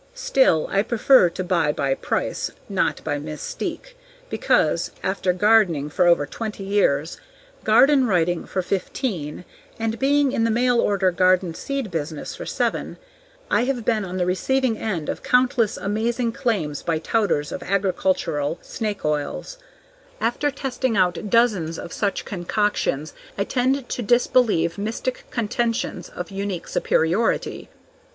[0.15, 3.95] Still, I prefer to buy by price, not by mystique,
[4.31, 7.19] because, after gardening for over twenty years,
[7.63, 9.45] garden writing for fifteen
[9.77, 12.97] and being in the mail order garden seed business for seven
[13.51, 18.57] I have been on the receiving end of countless amazing claims by touters of agricultural
[18.63, 19.59] snake oils;
[20.19, 26.67] after testing out dozens of such concoctions I tend to disbelieve mystic contentions of unique
[26.67, 27.69] superiority.